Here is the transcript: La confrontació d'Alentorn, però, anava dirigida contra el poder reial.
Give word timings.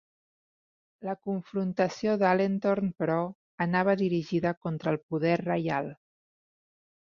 La 1.07 1.13
confrontació 1.29 2.15
d'Alentorn, 2.23 2.91
però, 3.03 3.19
anava 3.69 3.97
dirigida 4.03 4.57
contra 4.67 4.95
el 4.97 5.01
poder 5.07 5.39
reial. 5.47 5.95